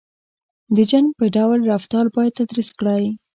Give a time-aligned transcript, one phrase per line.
[0.75, 3.05] •د جن په ډول رفتار باید تدریس کېدای.